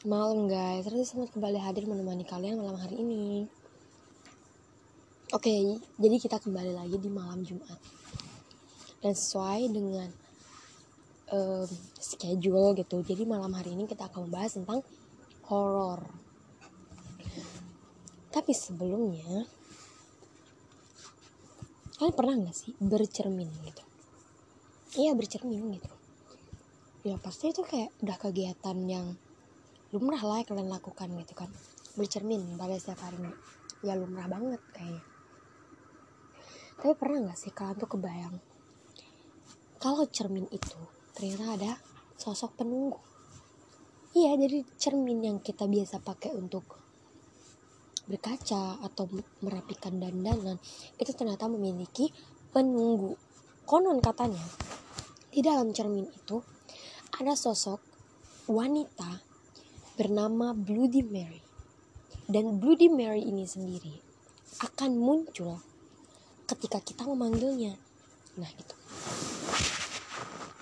[0.00, 3.44] malam guys, Rati selamat kembali hadir menemani kalian malam hari ini.
[5.36, 7.76] Oke, jadi kita kembali lagi di malam Jumat.
[9.04, 10.08] Dan sesuai dengan
[11.36, 11.68] um,
[12.00, 14.80] schedule gitu, jadi malam hari ini kita akan membahas tentang
[15.52, 16.08] horor.
[18.32, 19.44] Tapi sebelumnya,
[22.00, 23.84] kalian pernah nggak sih bercermin gitu?
[24.96, 25.92] Iya bercermin gitu.
[27.04, 29.20] Ya pasti itu kayak udah kegiatan yang
[29.90, 31.50] lumrah lah kalian lakukan gitu kan.
[31.98, 33.34] Bercermin pada setiap harinya.
[33.82, 35.02] Ya lumrah banget kayaknya.
[36.80, 38.36] Tapi pernah nggak sih kalian tuh kebayang?
[39.80, 40.80] Kalau cermin itu
[41.12, 41.72] ternyata ada
[42.16, 43.00] sosok penunggu.
[44.14, 46.80] Iya jadi cermin yang kita biasa pakai untuk
[48.10, 49.06] berkaca atau
[49.38, 50.58] merapikan dandanan
[50.98, 52.10] itu ternyata memiliki
[52.50, 53.14] penunggu.
[53.66, 54.42] Konon katanya
[55.30, 56.42] di dalam cermin itu
[57.14, 57.78] ada sosok
[58.50, 59.29] wanita
[59.98, 61.42] bernama Bloody Mary.
[62.30, 63.94] Dan Bloody Mary ini sendiri
[64.62, 65.58] akan muncul
[66.46, 67.74] ketika kita memanggilnya.
[68.38, 68.74] Nah, gitu.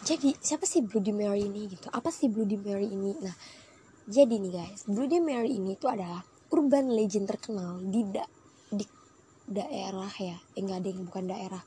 [0.09, 1.93] Jadi, siapa sih Bloody Mary ini gitu?
[1.93, 3.13] Apa sih Bloody Mary ini?
[3.21, 3.37] Nah,
[4.09, 8.25] jadi nih guys, Bloody Mary ini itu adalah urban legend terkenal di da
[8.73, 8.85] di
[9.45, 11.63] daerah ya, eh, enggak ada yang bukan daerah,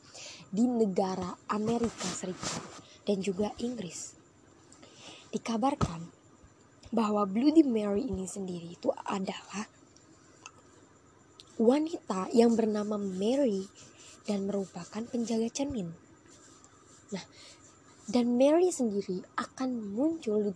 [0.50, 2.66] di negara Amerika Serikat
[3.06, 4.18] dan juga Inggris.
[5.30, 6.21] Dikabarkan
[6.92, 9.68] bahwa Bloody Mary ini sendiri itu adalah
[11.56, 13.66] wanita yang bernama Mary
[14.28, 15.88] dan merupakan penjaga cermin.
[17.16, 17.26] Nah,
[18.12, 20.52] dan Mary sendiri akan muncul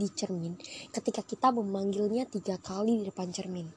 [0.00, 0.56] di cermin
[0.94, 3.68] ketika kita memanggilnya tiga kali di depan cermin.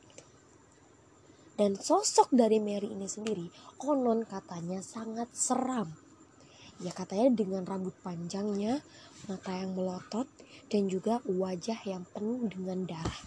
[1.53, 3.45] Dan sosok dari Mary ini sendiri
[3.77, 5.89] konon katanya sangat seram.
[6.81, 8.81] Ya katanya dengan rambut panjangnya,
[9.29, 10.25] mata yang melotot,
[10.71, 13.21] dan juga wajah yang penuh dengan darah.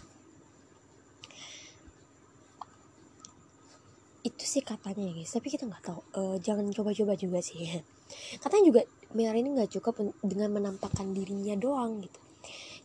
[4.25, 6.01] Itu sih katanya ya guys, tapi kita nggak tahu.
[6.15, 7.83] Uh, jangan coba-coba juga sih.
[8.43, 8.81] Katanya juga
[9.15, 12.19] Mary ini nggak cukup dengan menampakkan dirinya doang gitu.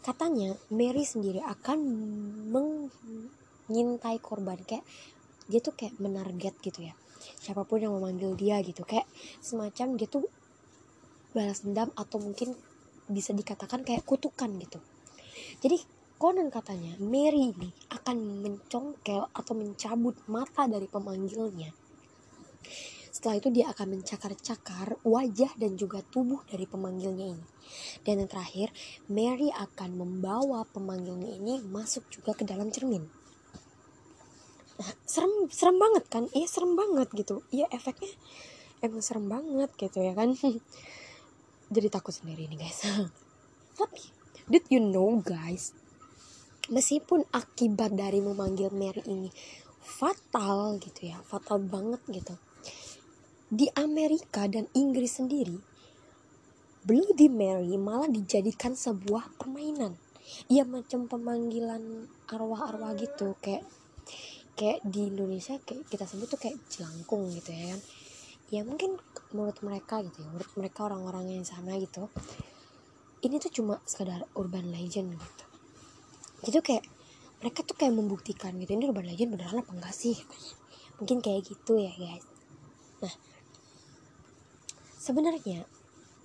[0.03, 1.79] Katanya Mary sendiri akan
[2.51, 4.83] mengintai korban kayak
[5.47, 6.95] dia tuh kayak menarget gitu ya
[7.39, 9.07] siapa pun yang memanggil dia gitu kayak
[9.39, 10.27] semacam dia tuh
[11.33, 12.55] balas dendam atau mungkin
[13.15, 14.81] bisa dikatakan kayak kutukan gitu
[15.61, 15.79] jadi
[16.17, 21.71] konon katanya Mary ini akan mencongkel atau mencabut mata dari pemanggilnya
[23.13, 27.47] setelah itu dia akan mencakar-cakar wajah dan juga tubuh dari pemanggilnya ini.
[28.03, 28.73] Dan yang terakhir,
[29.07, 33.05] Mary akan membawa pemanggilnya ini masuk juga ke dalam cermin.
[34.81, 36.25] Nah, serem serem banget kan?
[36.33, 37.45] Iya, serem banget gitu.
[37.53, 38.11] Iya, efeknya
[38.83, 40.33] emang serem banget gitu ya kan.
[41.73, 42.85] jadi takut sendiri nih guys.
[43.81, 44.03] Tapi
[44.47, 45.73] did you know guys
[46.71, 49.33] meskipun akibat dari memanggil Mary ini
[49.83, 52.39] fatal gitu ya fatal banget gitu
[53.51, 55.73] di Amerika dan Inggris sendiri
[56.83, 59.95] Bloody Mary malah dijadikan sebuah permainan.
[60.51, 63.63] Ya macam pemanggilan arwah-arwah gitu kayak
[64.59, 67.81] kayak di Indonesia kayak kita sebut tuh kayak jelangkung gitu ya kan
[68.53, 69.01] ya mungkin
[69.33, 72.13] menurut mereka gitu ya menurut mereka orang-orang yang sana gitu
[73.23, 75.45] ini tuh cuma sekadar urban legend gitu.
[76.43, 76.85] Jadi kayak
[77.39, 80.19] mereka tuh kayak membuktikan gitu ini urban legend beneran apa enggak sih?
[80.99, 82.27] Mungkin kayak gitu ya guys.
[82.99, 83.15] Nah
[84.99, 85.67] sebenarnya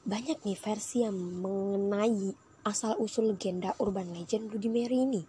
[0.10, 2.34] banyak nih versi yang mengenai
[2.66, 5.22] asal usul legenda urban legend Bloody Mary ini.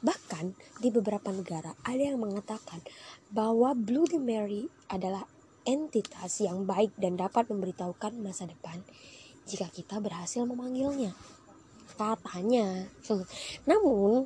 [0.00, 2.80] Bahkan di beberapa negara ada yang mengatakan
[3.28, 5.28] bahwa Bloody Mary adalah
[5.68, 8.80] entitas yang baik dan dapat memberitahukan masa depan
[9.44, 11.12] jika kita berhasil memanggilnya.
[11.92, 12.88] Katanya.
[13.68, 14.24] Namun,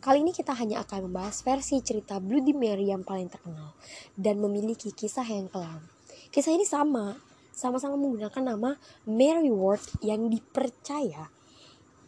[0.00, 3.76] kali ini kita hanya akan membahas versi cerita Bloody Mary yang paling terkenal
[4.16, 5.84] dan memiliki kisah yang kelam.
[6.32, 7.20] Kisah ini sama,
[7.52, 11.28] sama-sama menggunakan nama Mary Ward yang dipercaya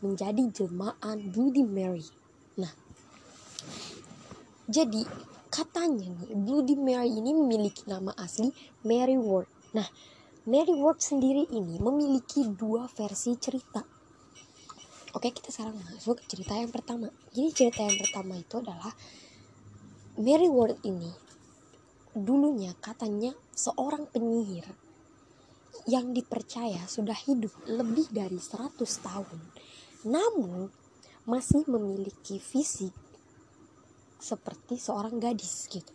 [0.01, 2.09] menjadi jelmaan Bloody Mary.
[2.57, 2.73] Nah,
[4.71, 8.49] jadi katanya nih Bloody Mary ini memiliki nama asli
[8.89, 9.45] Mary Ward.
[9.77, 9.85] Nah,
[10.49, 13.85] Mary Ward sendiri ini memiliki dua versi cerita.
[15.13, 17.13] Oke, kita sekarang masuk ke cerita yang pertama.
[17.37, 18.97] Jadi cerita yang pertama itu adalah
[20.17, 21.13] Mary Ward ini
[22.17, 24.65] dulunya katanya seorang penyihir
[25.85, 28.73] yang dipercaya sudah hidup lebih dari 100
[29.05, 29.39] tahun.
[30.09, 30.73] Namun
[31.29, 33.02] masih memiliki fisik
[34.23, 35.91] seperti seorang gadis gitu.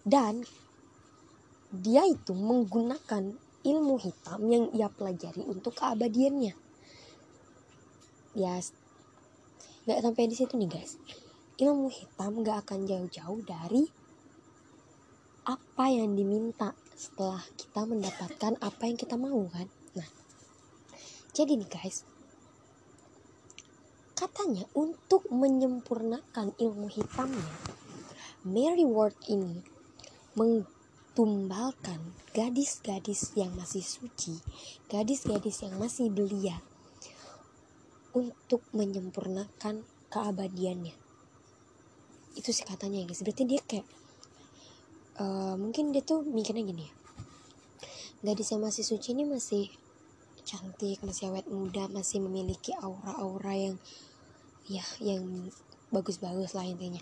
[0.00, 0.40] Dan
[1.68, 6.56] dia itu menggunakan ilmu hitam yang ia pelajari untuk keabadiannya.
[8.32, 8.56] Ya
[9.82, 10.94] nggak sampai di situ nih guys
[11.58, 13.82] ilmu hitam nggak akan jauh-jauh dari
[15.42, 19.66] apa yang diminta setelah kita mendapatkan apa yang kita mau kan
[19.98, 20.06] nah
[21.34, 22.06] jadi nih guys
[24.22, 27.50] katanya untuk menyempurnakan ilmu hitamnya
[28.46, 29.58] Mary Ward ini
[30.38, 31.98] mengtumbalkan
[32.30, 34.38] gadis-gadis yang masih suci,
[34.86, 36.54] gadis-gadis yang masih belia
[38.14, 39.82] untuk menyempurnakan
[40.14, 40.94] keabadiannya.
[42.38, 43.26] Itu sih katanya guys.
[43.26, 43.86] Berarti dia kayak
[45.18, 46.92] uh, mungkin dia tuh mikirnya gini ya.
[48.22, 49.66] Gadis yang masih suci ini masih
[50.46, 53.76] cantik, masih awet muda, masih memiliki aura-aura yang
[54.70, 55.50] ya yang
[55.92, 56.98] bagus-bagus lah intinya.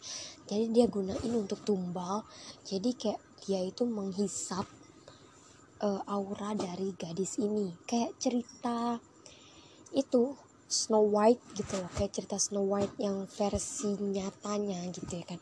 [0.51, 2.27] Jadi dia gunain untuk tumbal.
[2.67, 4.67] Jadi kayak dia itu menghisap
[5.81, 7.73] uh, aura dari gadis ini.
[7.87, 8.99] Kayak cerita
[9.95, 10.35] itu
[10.67, 11.91] Snow White gitu loh.
[11.95, 15.41] Kayak cerita Snow White yang versi nyatanya gitu ya kan.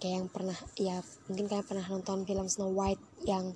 [0.00, 0.96] Kayak yang pernah ya
[1.28, 3.52] mungkin kalian pernah nonton film Snow White yang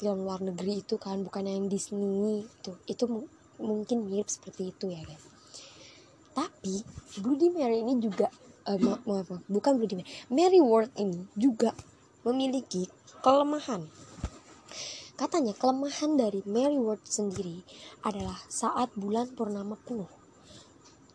[0.00, 2.72] film luar negeri itu kan bukan yang Disney itu.
[2.88, 3.28] Itu
[3.60, 5.27] mungkin mirip seperti itu ya guys
[6.38, 6.86] tapi
[7.18, 8.30] Bloody Mary ini juga
[8.70, 10.10] uh, maaf, maaf, maaf bukan Bloody Mary.
[10.30, 11.74] Mary Ward ini juga
[12.22, 12.86] memiliki
[13.26, 13.82] kelemahan.
[15.18, 17.66] Katanya kelemahan dari Mary Ward sendiri
[18.06, 20.06] adalah saat bulan purnama penuh.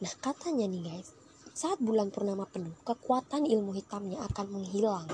[0.04, 1.16] Nah katanya nih guys
[1.56, 5.08] saat bulan purnama penuh kekuatan ilmu hitamnya akan menghilang.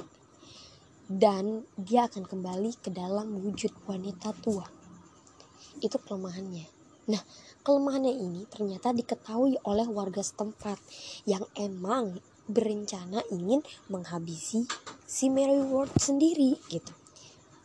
[1.09, 4.65] Dan dia akan kembali ke dalam wujud wanita tua.
[5.81, 6.65] Itu kelemahannya.
[7.09, 7.21] Nah
[7.69, 10.81] Kelemahannya ini ternyata diketahui oleh warga setempat
[11.29, 12.17] yang emang
[12.49, 13.61] berencana ingin
[13.93, 14.65] menghabisi
[15.05, 16.89] si Mary Ward sendiri gitu.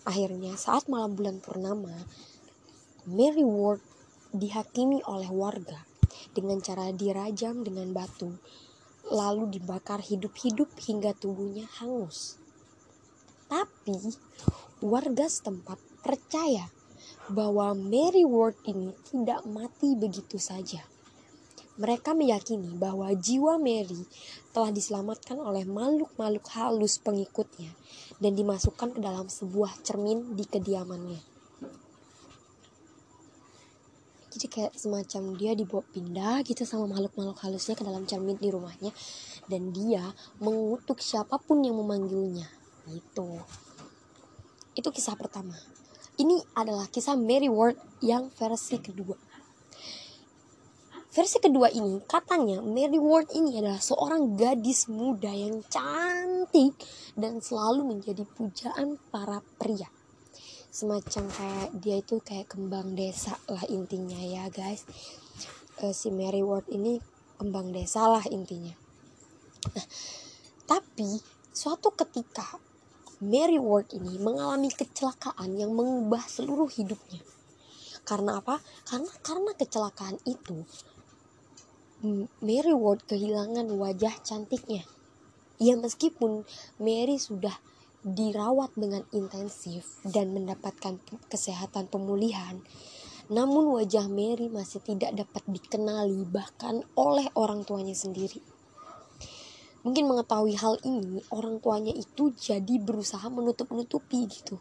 [0.04, 2.04] Akhirnya saat malam bulan purnama,
[3.08, 3.80] Mary Ward
[4.28, 5.88] dihakimi oleh warga
[6.36, 8.28] dengan cara dirajam dengan batu,
[9.08, 12.36] lalu dibakar hidup-hidup hingga tubuhnya hangus.
[13.48, 14.12] Tapi
[14.84, 16.68] warga setempat percaya
[17.32, 20.84] bahwa Mary Ward ini tidak mati begitu saja.
[21.74, 24.06] Mereka meyakini bahwa jiwa Mary
[24.54, 27.74] telah diselamatkan oleh makhluk-makhluk halus pengikutnya
[28.22, 31.34] dan dimasukkan ke dalam sebuah cermin di kediamannya.
[34.34, 38.90] Jadi kayak semacam dia dibawa pindah gitu sama makhluk-makhluk halusnya ke dalam cermin di rumahnya
[39.46, 40.10] dan dia
[40.42, 42.46] mengutuk siapa pun yang memanggilnya.
[42.86, 43.38] Gitu.
[44.74, 45.54] Itu kisah pertama.
[46.14, 49.18] Ini adalah kisah Mary Ward yang versi kedua.
[51.10, 56.78] Versi kedua ini katanya Mary Ward ini adalah seorang gadis muda yang cantik
[57.18, 59.90] dan selalu menjadi pujaan para pria.
[60.70, 64.86] Semacam kayak dia itu kayak kembang desa lah intinya ya guys.
[65.82, 67.02] E, si Mary Ward ini
[67.42, 68.74] kembang desa lah intinya.
[69.74, 69.86] Nah,
[70.66, 71.18] tapi
[71.50, 72.58] suatu ketika
[73.24, 77.24] Mary Ward ini mengalami kecelakaan yang mengubah seluruh hidupnya.
[78.04, 78.60] Karena apa?
[78.84, 80.60] Karena karena kecelakaan itu
[82.44, 84.84] Mary Ward kehilangan wajah cantiknya.
[85.56, 86.44] Ya meskipun
[86.76, 87.56] Mary sudah
[88.04, 91.00] dirawat dengan intensif dan mendapatkan
[91.32, 92.60] kesehatan pemulihan,
[93.32, 98.53] namun wajah Mary masih tidak dapat dikenali bahkan oleh orang tuanya sendiri.
[99.84, 104.56] Mungkin mengetahui hal ini, orang tuanya itu jadi berusaha menutup-nutupi gitu.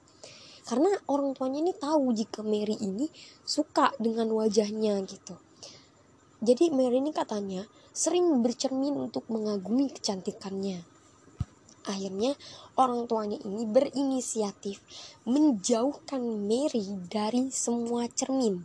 [0.68, 3.08] Karena orang tuanya ini tahu jika Mary ini
[3.48, 5.40] suka dengan wajahnya gitu.
[6.44, 7.64] Jadi Mary ini katanya
[7.96, 10.84] sering bercermin untuk mengagumi kecantikannya.
[11.88, 12.36] Akhirnya
[12.76, 14.84] orang tuanya ini berinisiatif
[15.24, 18.60] menjauhkan Mary dari semua cermin.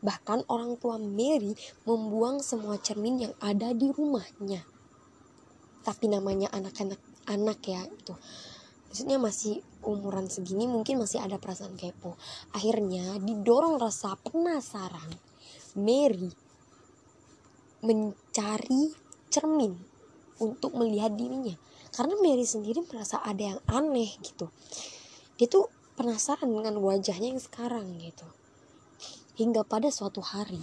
[0.00, 1.52] Bahkan orang tua Mary
[1.84, 4.73] membuang semua cermin yang ada di rumahnya
[5.84, 6.98] tapi namanya anak-anak
[7.28, 8.16] anak ya itu
[8.94, 12.14] maksudnya masih umuran segini mungkin masih ada perasaan kepo.
[12.54, 15.10] Akhirnya didorong rasa penasaran.
[15.74, 16.30] Mary
[17.82, 18.94] mencari
[19.28, 19.74] cermin
[20.38, 21.58] untuk melihat dirinya.
[21.90, 24.46] Karena Mary sendiri merasa ada yang aneh gitu.
[25.42, 25.66] Dia tuh
[25.98, 28.30] penasaran dengan wajahnya yang sekarang gitu.
[29.34, 30.62] Hingga pada suatu hari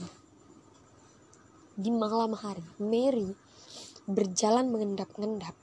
[1.75, 3.35] di malam hari Mary
[4.13, 5.55] berjalan mengendap-endap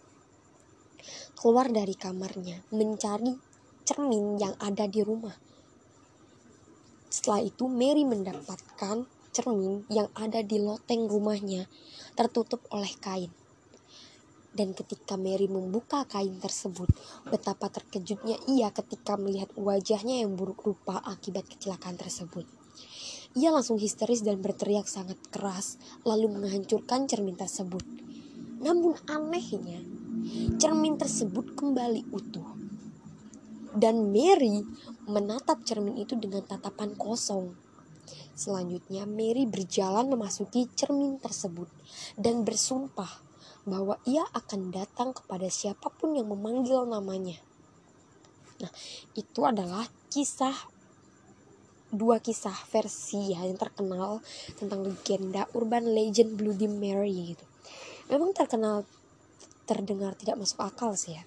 [1.38, 3.38] keluar dari kamarnya mencari
[3.87, 5.38] cermin yang ada di rumah.
[7.09, 11.71] Setelah itu Mary mendapatkan cermin yang ada di loteng rumahnya
[12.19, 13.31] tertutup oleh kain.
[14.50, 16.90] Dan ketika Mary membuka kain tersebut,
[17.31, 22.43] betapa terkejutnya ia ketika melihat wajahnya yang buruk rupa akibat kecelakaan tersebut.
[23.38, 27.87] Ia langsung histeris dan berteriak sangat keras, lalu menghancurkan cermin tersebut.
[28.59, 29.81] Namun anehnya,
[30.59, 32.59] cermin tersebut kembali utuh.
[33.79, 34.67] Dan Mary
[35.07, 37.55] menatap cermin itu dengan tatapan kosong.
[38.38, 41.71] Selanjutnya, Mary berjalan memasuki cermin tersebut
[42.19, 43.23] dan bersumpah
[43.69, 47.37] bahwa ia akan datang kepada siapa pun yang memanggil namanya.
[48.59, 48.73] Nah,
[49.15, 50.55] itu adalah kisah
[51.88, 54.21] dua kisah versi ya yang terkenal
[54.61, 57.48] tentang legenda urban legend Bloody Mary gitu.
[58.09, 58.88] Memang terkenal
[59.69, 61.23] terdengar tidak masuk akal sih ya.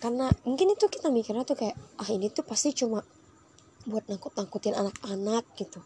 [0.00, 3.04] Karena mungkin itu kita mikirnya tuh kayak ah ini tuh pasti cuma
[3.88, 5.80] buat nakut-nakutin anak-anak gitu.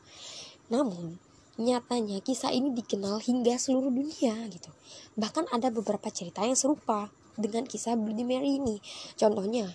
[0.71, 1.19] Namun
[1.55, 4.71] nyatanya kisah ini dikenal hingga seluruh dunia gitu.
[5.15, 8.83] Bahkan ada beberapa cerita yang serupa dengan kisah Bloody Mary ini.
[9.15, 9.71] Contohnya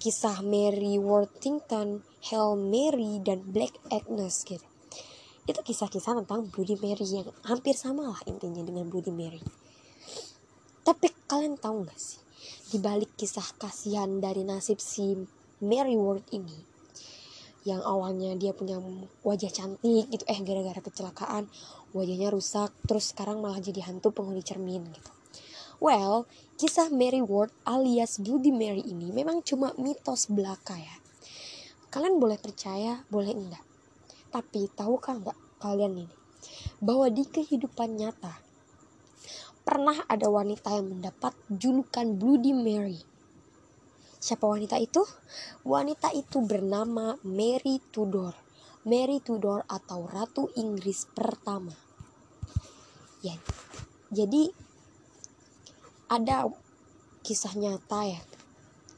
[0.00, 4.64] kisah Mary Worthington, Hail Mary, dan Black Agnes gitu.
[5.44, 9.40] Itu kisah-kisah tentang Bloody Mary yang hampir sama lah intinya dengan Bloody Mary.
[10.84, 12.20] Tapi kalian tahu gak sih,
[12.68, 15.16] di balik kisah kasihan dari nasib si
[15.64, 16.60] Mary Ward ini,
[17.64, 18.76] yang awalnya dia punya
[19.24, 21.48] wajah cantik gitu, eh gara-gara kecelakaan
[21.96, 25.10] wajahnya rusak, terus sekarang malah jadi hantu penghuni cermin gitu.
[25.80, 26.28] Well,
[26.60, 30.96] kisah Mary Ward alias Bloody Mary ini memang cuma mitos belaka ya.
[31.88, 33.64] Kalian boleh percaya, boleh enggak.
[34.28, 36.16] Tapi tahukah enggak kalian ini
[36.84, 38.43] bahwa di kehidupan nyata
[39.64, 43.00] pernah ada wanita yang mendapat julukan Bloody Mary.
[44.20, 45.00] Siapa wanita itu?
[45.64, 48.36] Wanita itu bernama Mary Tudor.
[48.84, 51.72] Mary Tudor atau Ratu Inggris pertama.
[53.24, 53.40] Ya,
[54.12, 54.52] jadi
[56.12, 56.52] ada
[57.24, 58.20] kisah nyata ya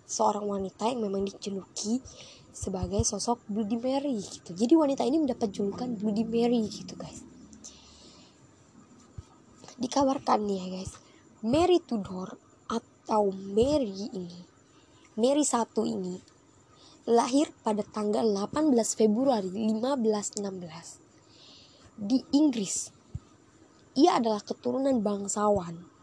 [0.07, 2.03] seorang wanita yang memang dijuluki
[2.51, 4.51] sebagai sosok Bloody Mary gitu.
[4.55, 7.23] Jadi wanita ini mendapat julukan Bloody Mary gitu guys.
[9.77, 10.97] Dikabarkan nih ya guys,
[11.45, 14.45] Mary Tudor atau Mary ini,
[15.21, 16.17] Mary satu ini
[17.07, 22.91] lahir pada tanggal 18 Februari 1516 di Inggris.
[23.97, 25.97] Ia adalah keturunan bangsawan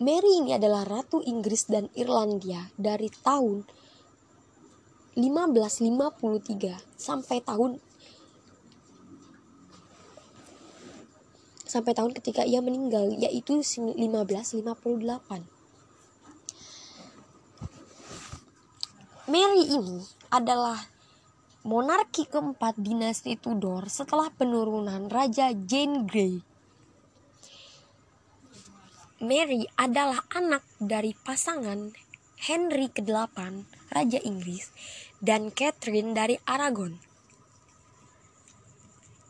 [0.00, 3.68] Mary ini adalah ratu Inggris dan Irlandia dari tahun
[5.12, 5.68] 1553
[6.96, 7.76] sampai tahun
[11.70, 15.46] sampai tahun ketika ia meninggal yaitu 1558.
[19.30, 20.02] Mary ini
[20.34, 20.90] adalah
[21.62, 26.42] monarki keempat dinasti Tudor setelah penurunan Raja Jane Grey
[29.20, 31.92] Mary adalah anak dari pasangan
[32.40, 33.36] Henry ke-8,
[33.92, 34.72] Raja Inggris,
[35.20, 36.96] dan Catherine dari Aragon.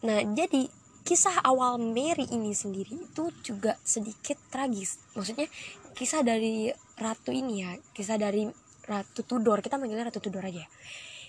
[0.07, 0.71] Nah, jadi
[1.11, 5.03] kisah awal Mary ini sendiri itu juga sedikit tragis.
[5.19, 5.51] Maksudnya
[5.99, 6.71] kisah dari
[7.03, 8.47] ratu ini ya, kisah dari
[8.87, 9.59] Ratu Tudor.
[9.59, 10.63] Kita manggilnya Ratu Tudor aja.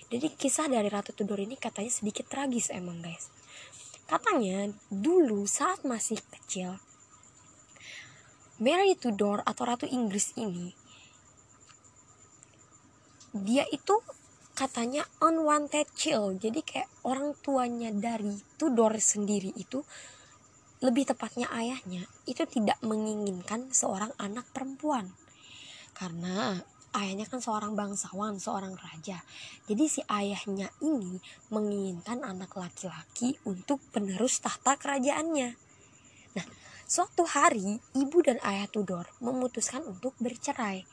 [0.06, 3.26] Jadi kisah dari Ratu Tudor ini katanya sedikit tragis emang guys.
[4.06, 6.78] Katanya dulu saat masih kecil
[8.62, 10.78] Mary Tudor atau Ratu Inggris ini
[13.34, 13.98] dia itu
[14.52, 19.80] katanya unwanted child jadi kayak orang tuanya dari Tudor sendiri itu
[20.82, 25.12] lebih tepatnya ayahnya itu tidak menginginkan seorang anak perempuan
[25.96, 26.60] karena
[26.92, 29.24] ayahnya kan seorang bangsawan, seorang raja.
[29.64, 31.16] Jadi si ayahnya ini
[31.48, 35.56] menginginkan anak laki-laki untuk penerus tahta kerajaannya.
[36.36, 36.46] Nah,
[36.92, 40.84] Suatu hari, ibu dan ayah Tudor memutuskan untuk bercerai.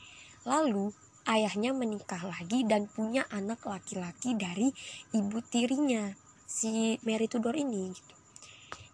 [0.48, 0.96] Lalu,
[1.30, 4.74] ayahnya menikah lagi dan punya anak laki-laki dari
[5.14, 6.10] ibu tirinya,
[6.50, 7.94] si Mary Tudor ini.
[7.94, 8.14] Gitu.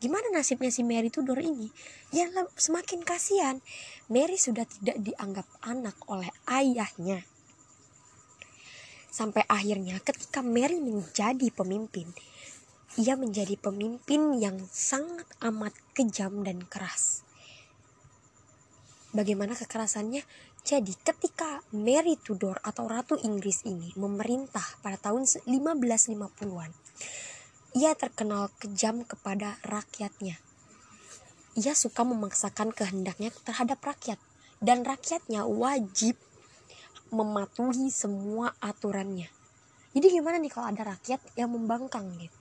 [0.03, 1.71] Gimana nasibnya si Mary Tudor ini?
[2.11, 2.27] Ya
[2.59, 3.63] semakin kasihan.
[4.11, 7.23] Mary sudah tidak dianggap anak oleh ayahnya.
[9.07, 12.11] Sampai akhirnya ketika Mary menjadi pemimpin,
[12.99, 17.23] ia menjadi pemimpin yang sangat amat kejam dan keras.
[19.15, 20.27] Bagaimana kekerasannya?
[20.67, 26.71] Jadi ketika Mary Tudor atau Ratu Inggris ini memerintah pada tahun 1550-an,
[27.79, 30.35] ia terkenal kejam kepada rakyatnya.
[31.55, 34.19] Ia suka memaksakan kehendaknya terhadap rakyat
[34.59, 36.19] dan rakyatnya wajib
[37.07, 39.31] mematuhi semua aturannya.
[39.95, 42.35] Jadi gimana nih kalau ada rakyat yang membangkang gitu?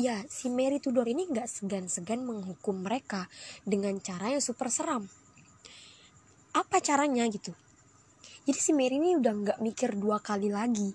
[0.00, 3.28] ya si Mary Tudor ini nggak segan-segan menghukum mereka
[3.68, 5.04] dengan cara yang super seram.
[6.56, 7.54] Apa caranya gitu?
[8.48, 10.90] Jadi si Mary ini udah nggak mikir dua kali lagi,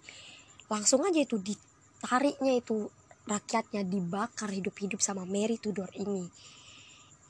[0.68, 2.90] langsung aja itu ditariknya itu
[3.26, 6.28] rakyatnya dibakar hidup-hidup sama Mary Tudor ini.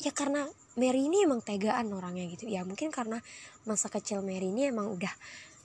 [0.04, 2.52] Ya karena Mary ini emang tegaan orangnya gitu.
[2.52, 3.24] Ya mungkin karena
[3.64, 5.12] masa kecil Mary ini emang udah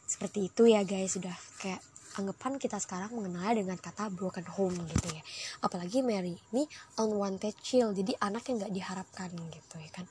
[0.06, 1.18] seperti itu ya guys.
[1.18, 1.82] Sudah kayak
[2.18, 5.22] anggapan kita sekarang mengenal dengan kata broken home gitu ya.
[5.62, 6.66] Apalagi Mary ini
[6.98, 10.06] unwanted child jadi anak yang nggak diharapkan gitu ya kan.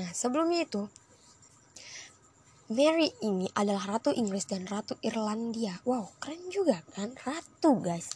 [0.00, 0.88] Nah sebelumnya itu
[2.70, 5.82] Mary ini adalah ratu Inggris dan ratu Irlandia.
[5.82, 7.10] Wow keren juga kan?
[7.18, 8.14] Ratu guys.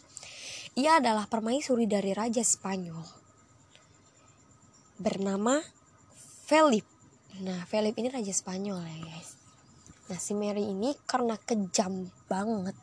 [0.79, 3.03] Ia adalah permaisuri dari raja Spanyol.
[5.03, 5.59] Bernama
[6.47, 6.87] Philip.
[7.43, 9.35] Nah Philip ini raja Spanyol ya guys.
[10.07, 12.79] Nah si Mary ini karena kejam banget.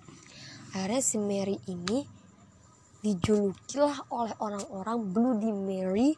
[0.76, 2.04] Akhirnya si Mary ini
[3.04, 6.16] dijulukilah oleh orang-orang Bloody Mary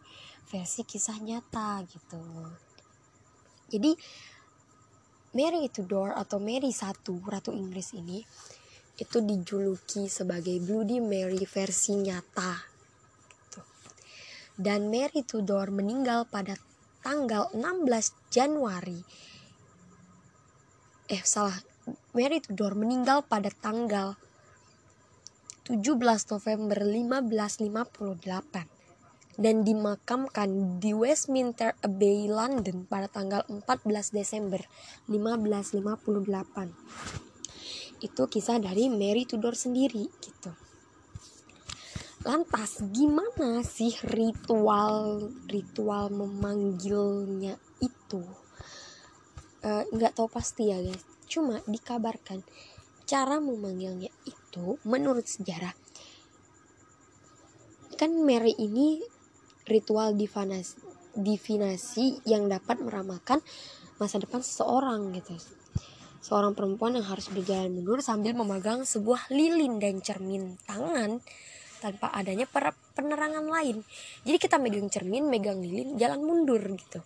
[0.49, 2.21] versi kisah nyata gitu.
[3.69, 3.97] Jadi
[5.35, 8.23] Mary Tudor atau Mary satu Ratu Inggris ini
[8.95, 12.55] itu dijuluki sebagai Bloody Mary versi nyata
[13.43, 13.59] gitu.
[14.55, 16.55] dan Mary Tudor meninggal pada
[17.03, 19.03] tanggal 16 Januari
[21.11, 21.59] eh salah
[22.15, 24.15] Mary Tudor meninggal pada tanggal
[25.67, 25.99] 17
[26.31, 28.74] November 1558
[29.35, 34.63] dan dimakamkan di Westminster Abbey London pada tanggal 14 Desember
[35.11, 36.95] 1558
[38.03, 40.51] itu kisah dari Mary Tudor sendiri gitu.
[42.25, 48.23] Lantas gimana sih ritual ritual memanggilnya itu?
[49.65, 51.05] Nggak uh, tahu pasti ya guys.
[51.29, 52.41] Cuma dikabarkan
[53.05, 55.77] cara memanggilnya itu menurut sejarah
[57.95, 58.99] kan Mary ini
[59.65, 60.77] ritual divinasi,
[61.17, 63.41] divinasi yang dapat meramalkan
[64.01, 65.35] masa depan seseorang gitu
[66.25, 71.21] seorang perempuan yang harus berjalan mundur sambil memegang sebuah lilin dan cermin tangan
[71.79, 72.49] tanpa adanya
[72.97, 73.85] penerangan lain
[74.25, 77.05] jadi kita megang cermin megang lilin jalan mundur gitu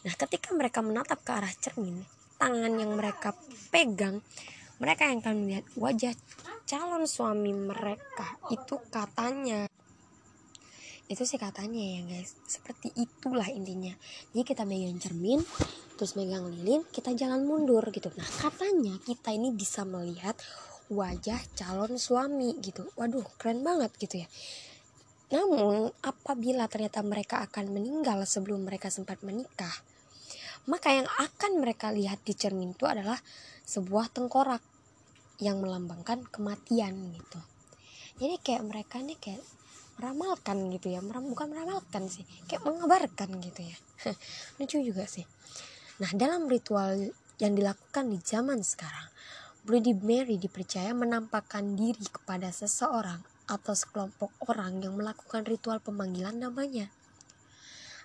[0.00, 2.00] Nah, ketika mereka menatap ke arah cermin,
[2.40, 3.36] tangan yang mereka
[3.68, 4.24] pegang,
[4.80, 6.14] mereka yang akan melihat wajah
[6.64, 8.40] calon suami mereka.
[8.48, 9.68] Itu katanya.
[11.10, 12.38] Itu sih katanya ya guys.
[12.46, 13.90] Seperti itulah intinya.
[14.30, 15.42] Jadi kita megang cermin,
[15.98, 18.14] terus megang lilin, kita jalan mundur gitu.
[18.14, 20.38] Nah, katanya kita ini bisa melihat
[20.86, 22.86] wajah calon suami gitu.
[22.94, 24.28] Waduh, keren banget gitu ya.
[25.34, 29.74] Namun, apabila ternyata mereka akan meninggal sebelum mereka sempat menikah,
[30.70, 33.18] maka yang akan mereka lihat di cermin itu adalah
[33.66, 34.62] sebuah tengkorak
[35.42, 37.40] yang melambangkan kematian gitu.
[38.22, 39.42] Jadi kayak mereka nih kayak
[40.00, 43.76] meramalkan gitu ya, Meram, bukan meramalkan sih, kayak mengabarkan gitu ya.
[44.56, 45.28] Lucu juga sih.
[46.00, 49.12] Nah, dalam ritual yang dilakukan di zaman sekarang,
[49.60, 56.88] Bloody Mary dipercaya menampakkan diri kepada seseorang atau sekelompok orang yang melakukan ritual pemanggilan namanya.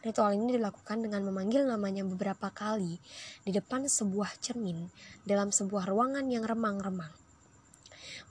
[0.03, 2.99] Ritual ini dilakukan dengan memanggil namanya beberapa kali
[3.41, 4.91] di depan sebuah cermin
[5.23, 7.25] dalam sebuah ruangan yang remang-remang.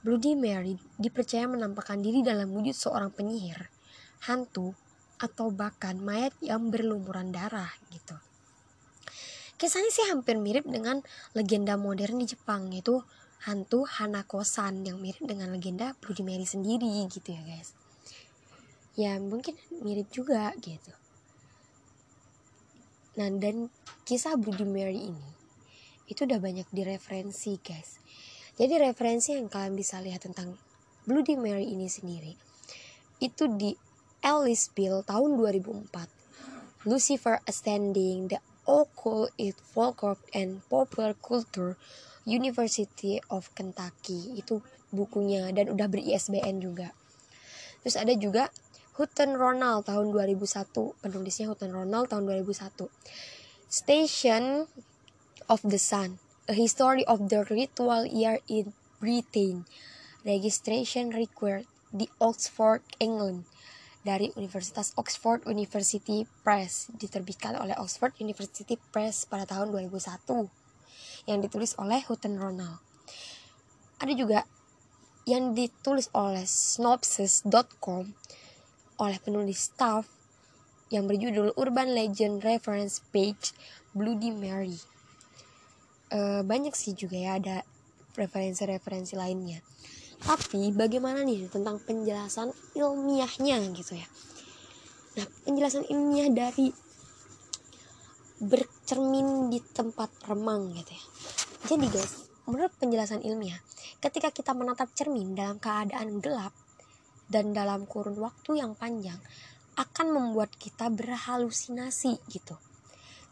[0.05, 3.73] Bloody Mary dipercaya menampakkan diri dalam wujud seorang penyihir,
[4.29, 4.77] hantu,
[5.17, 8.13] atau bahkan mayat yang berlumuran darah gitu.
[9.57, 11.01] Kisahnya sih hampir mirip dengan
[11.33, 13.01] legenda modern di Jepang yaitu
[13.49, 17.73] hantu Hanako-san yang mirip dengan legenda Bloody Mary sendiri gitu ya guys.
[18.93, 20.93] Ya mungkin mirip juga gitu.
[23.17, 23.73] Nah dan
[24.05, 25.29] kisah Bloody Mary ini
[26.05, 27.97] itu udah banyak direferensi guys
[28.55, 30.55] jadi referensi yang kalian bisa lihat tentang
[31.05, 32.33] Bloody Mary ini sendiri
[33.23, 33.75] itu di
[34.25, 36.15] Alice Bill tahun 2004
[36.85, 39.33] Lucifer Ascending the Occult
[39.73, 41.77] Folklore and Popular Culture
[42.25, 44.33] University of Kentucky.
[44.37, 46.93] Itu bukunya dan udah ber ISBN juga.
[47.85, 48.49] Terus ada juga
[48.97, 52.89] Hutton Ronald tahun 2001 penulisnya Hutton Ronald tahun 2001
[53.69, 54.65] Station
[55.45, 58.69] of the Sun A History of the Ritual Year in
[59.01, 59.65] Britain
[60.21, 63.49] Registration Required di Oxford, England
[64.05, 71.73] dari Universitas Oxford University Press diterbitkan oleh Oxford University Press pada tahun 2001 yang ditulis
[71.81, 72.77] oleh Hutton Ronald.
[73.97, 74.45] Ada juga
[75.25, 78.13] yang ditulis oleh synopsis.com
[79.01, 80.05] oleh penulis staff
[80.93, 83.49] yang berjudul Urban Legend Reference Page
[83.97, 84.77] Bloody Mary.
[86.11, 87.57] E, banyak sih juga ya ada
[88.15, 89.59] referensi-referensi lainnya.
[90.21, 94.07] Tapi bagaimana nih tentang penjelasan ilmiahnya gitu ya.
[95.15, 96.71] Nah, penjelasan ilmiah dari
[98.41, 101.03] bercermin di tempat remang gitu ya.
[101.71, 103.59] Jadi guys, menurut penjelasan ilmiah,
[104.03, 106.53] ketika kita menatap cermin dalam keadaan gelap,
[107.29, 109.17] dan dalam kurun waktu yang panjang
[109.75, 112.55] akan membuat kita berhalusinasi gitu.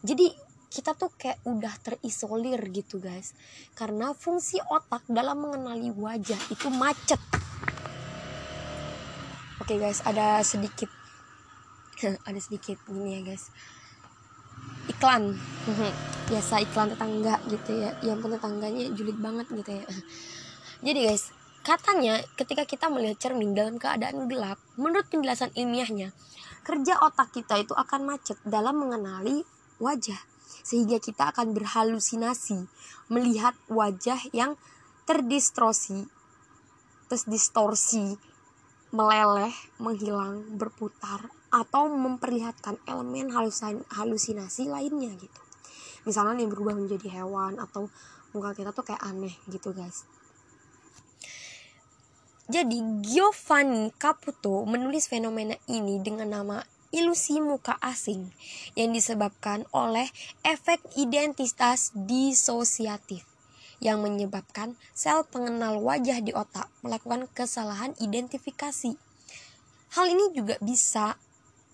[0.04, 0.28] Jadi
[0.74, 3.38] kita tuh kayak udah terisolir gitu guys.
[3.78, 7.22] Karena fungsi otak dalam mengenali wajah itu macet.
[9.62, 10.90] Oke guys ada sedikit
[12.28, 13.54] ada sedikit gini ya guys.
[14.90, 15.38] Iklan.
[16.34, 17.94] Biasa iklan tetangga gitu ya.
[18.02, 19.86] Yang pun tetangganya julid banget gitu ya.
[20.90, 21.30] Jadi guys
[21.64, 26.12] katanya ketika kita melihat cermin dalam keadaan gelap menurut penjelasan ilmiahnya
[26.60, 29.48] kerja otak kita itu akan macet dalam mengenali
[29.80, 30.33] wajah
[30.64, 32.64] sehingga kita akan berhalusinasi
[33.12, 34.56] melihat wajah yang
[35.04, 36.08] terdistorsi
[37.06, 38.16] terus distorsi
[38.90, 43.30] meleleh menghilang berputar atau memperlihatkan elemen
[43.92, 45.40] halusinasi lainnya gitu.
[46.08, 47.92] Misalnya nih berubah menjadi hewan atau
[48.34, 50.08] muka kita tuh kayak aneh gitu guys.
[52.44, 56.60] Jadi Giovanni Caputo menulis fenomena ini dengan nama
[56.94, 58.30] ilusi muka asing
[58.78, 60.06] yang disebabkan oleh
[60.46, 63.26] efek identitas disosiatif
[63.82, 68.94] yang menyebabkan sel pengenal wajah di otak melakukan kesalahan identifikasi.
[69.98, 71.18] Hal ini juga bisa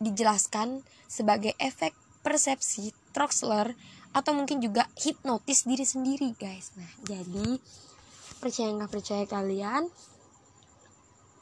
[0.01, 1.93] dijelaskan sebagai efek
[2.25, 3.77] persepsi Troxler
[4.11, 7.63] atau mungkin juga hipnotis diri sendiri guys nah jadi
[8.43, 9.87] percaya nggak percaya kalian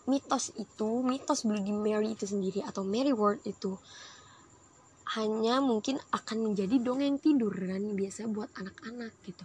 [0.09, 3.77] mitos itu mitos Bloody Mary itu sendiri atau Mary Ward itu
[5.17, 9.45] hanya mungkin akan menjadi dongeng tidur kan biasa buat anak-anak gitu.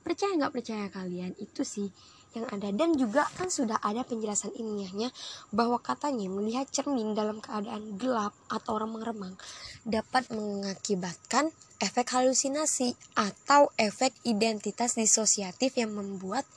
[0.00, 1.36] Percaya nggak percaya kalian?
[1.36, 1.92] Itu sih
[2.32, 2.72] yang ada.
[2.72, 5.12] Dan juga kan sudah ada penjelasan ilmiahnya
[5.52, 9.36] bahwa katanya melihat cermin dalam keadaan gelap atau remang-remang
[9.84, 16.48] dapat mengakibatkan efek halusinasi atau efek identitas disosiatif yang membuat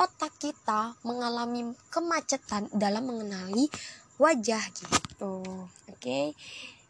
[0.00, 3.68] otak kita mengalami kemacetan dalam mengenali
[4.16, 5.44] wajah gitu.
[5.92, 6.00] Oke.
[6.00, 6.24] Okay?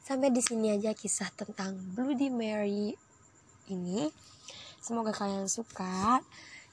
[0.06, 2.94] Sampai di sini aja kisah tentang Bloody Mary
[3.66, 4.06] ini.
[4.78, 6.22] Semoga kalian suka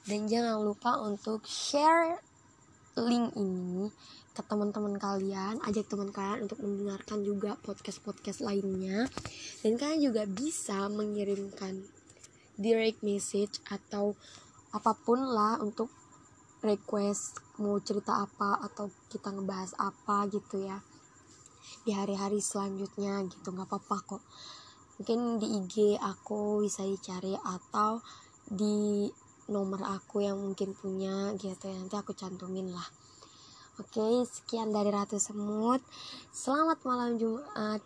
[0.06, 2.22] dan jangan lupa untuk share
[2.94, 3.90] link ini
[4.32, 9.10] ke teman-teman kalian ajak teman kalian untuk mendengarkan juga podcast-podcast lainnya
[9.66, 11.82] dan kalian juga bisa mengirimkan
[12.54, 14.14] direct message atau
[14.70, 15.90] apa pun lah untuk
[16.62, 20.82] request mau cerita apa atau kita ngebahas apa gitu ya.
[21.86, 24.22] Di hari-hari selanjutnya gitu nggak apa-apa kok.
[24.98, 28.02] Mungkin di IG aku bisa dicari atau
[28.48, 29.06] di
[29.48, 32.88] nomor aku yang mungkin punya gitu ya nanti aku cantumin lah.
[33.78, 35.78] Oke sekian dari Ratu Semut.
[36.34, 37.78] Selamat malam Jumat.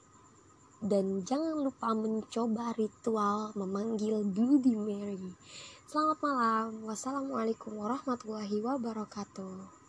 [0.83, 5.31] Dan jangan lupa mencoba ritual memanggil Bloody Mary
[5.93, 6.89] selamat malam.
[6.89, 9.82] Wassalamualaikum warahmatullahi wabarakatuh